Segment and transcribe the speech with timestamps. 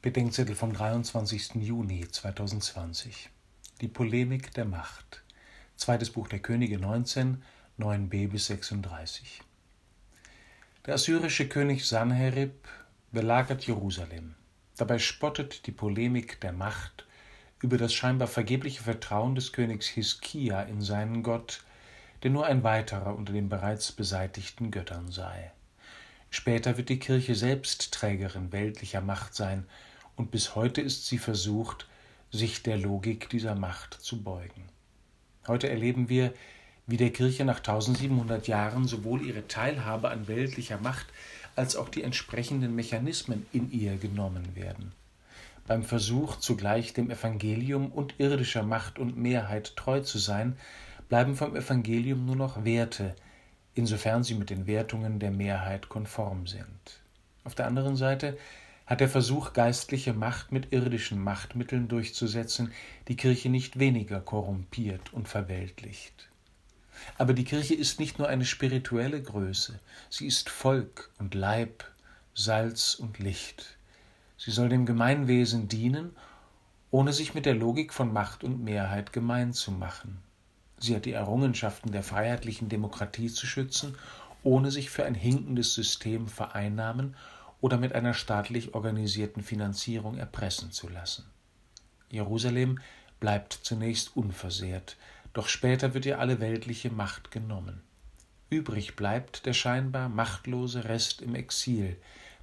[0.00, 1.56] Bedenkzettel vom 23.
[1.56, 3.30] Juni 2020.
[3.80, 5.24] Die Polemik der Macht.
[5.74, 7.42] Zweites Buch der Könige 19,
[7.80, 9.42] 9b bis 36.
[10.86, 12.68] Der assyrische König Sanherib
[13.10, 14.36] belagert Jerusalem.
[14.76, 17.04] Dabei spottet die Polemik der Macht
[17.60, 21.64] über das scheinbar vergebliche Vertrauen des Königs Hiskia in seinen Gott,
[22.22, 25.50] der nur ein weiterer unter den bereits beseitigten Göttern sei.
[26.30, 29.64] Später wird die Kirche selbst Trägerin weltlicher Macht sein,
[30.16, 31.86] und bis heute ist sie versucht,
[32.30, 34.68] sich der Logik dieser Macht zu beugen.
[35.46, 36.34] Heute erleben wir,
[36.86, 41.06] wie der Kirche nach 1700 Jahren sowohl ihre Teilhabe an weltlicher Macht
[41.54, 44.92] als auch die entsprechenden Mechanismen in ihr genommen werden.
[45.66, 50.56] Beim Versuch, zugleich dem Evangelium und irdischer Macht und Mehrheit treu zu sein,
[51.08, 53.14] bleiben vom Evangelium nur noch Werte,
[53.78, 57.00] insofern sie mit den Wertungen der Mehrheit konform sind.
[57.44, 58.36] Auf der anderen Seite
[58.86, 62.72] hat der Versuch, geistliche Macht mit irdischen Machtmitteln durchzusetzen,
[63.06, 66.28] die Kirche nicht weniger korrumpiert und verweltlicht.
[67.18, 69.78] Aber die Kirche ist nicht nur eine spirituelle Größe,
[70.10, 71.84] sie ist Volk und Leib,
[72.34, 73.76] Salz und Licht.
[74.36, 76.16] Sie soll dem Gemeinwesen dienen,
[76.90, 80.18] ohne sich mit der Logik von Macht und Mehrheit gemein zu machen.
[80.78, 83.96] Sie hat die Errungenschaften der freiheitlichen Demokratie zu schützen,
[84.42, 87.16] ohne sich für ein hinkendes System vereinnahmen
[87.60, 91.24] oder mit einer staatlich organisierten Finanzierung erpressen zu lassen.
[92.10, 92.78] Jerusalem
[93.20, 94.96] bleibt zunächst unversehrt,
[95.32, 97.82] doch später wird ihr alle weltliche Macht genommen.
[98.50, 101.96] Übrig bleibt der scheinbar machtlose Rest im Exil,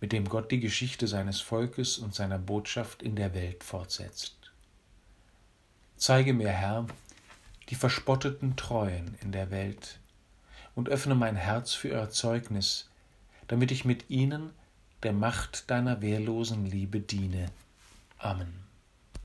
[0.00, 4.36] mit dem Gott die Geschichte seines Volkes und seiner Botschaft in der Welt fortsetzt.
[5.96, 6.86] Zeige mir, Herr,
[7.68, 9.98] die verspotteten Treuen in der Welt
[10.74, 12.88] und öffne mein Herz für ihr Zeugnis,
[13.46, 14.50] damit ich mit ihnen
[15.02, 17.46] der Macht deiner wehrlosen Liebe diene.
[18.18, 18.67] Amen.